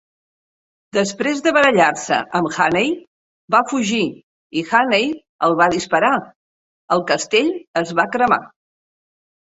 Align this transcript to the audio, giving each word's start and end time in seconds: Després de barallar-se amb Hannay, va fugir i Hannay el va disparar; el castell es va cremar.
Després 0.97 1.41
de 1.47 1.51
barallar-se 1.57 2.17
amb 2.39 2.49
Hannay, 2.63 2.89
va 3.57 3.61
fugir 3.73 4.01
i 4.61 4.63
Hannay 4.71 5.05
el 5.49 5.55
va 5.63 5.69
disparar; 5.77 6.13
el 6.97 7.05
castell 7.13 7.53
es 7.85 7.93
va 8.01 8.11
cremar. 8.17 8.45